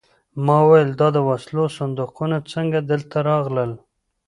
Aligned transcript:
ما 0.45 0.57
وویل 0.63 0.89
دا 1.01 1.07
د 1.15 1.17
وسلو 1.29 1.63
صندوقونه 1.77 2.37
څنګه 2.53 2.79
دلته 2.91 3.17
راغلل 3.29 3.71